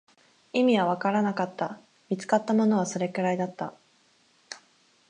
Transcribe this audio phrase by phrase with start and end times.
[0.51, 3.75] 意味はわからなかった、見つかったものはそれくらいだった